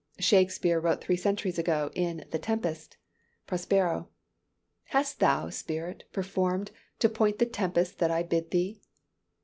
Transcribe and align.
Shakespeare 0.17 0.79
wrote 0.79 0.99
three 1.03 1.15
centuries 1.15 1.59
ago, 1.59 1.91
in 1.93 2.25
"The 2.31 2.39
Tempest:" 2.39 2.97
Prospero. 3.45 4.09
"Hast 4.85 5.19
thou, 5.19 5.49
spirit, 5.51 6.05
Performed, 6.11 6.71
to 6.97 7.07
point 7.07 7.37
the 7.37 7.45
tempest 7.45 7.99
that 7.99 8.09
I 8.09 8.23
bid 8.23 8.49
thee?" 8.49 8.81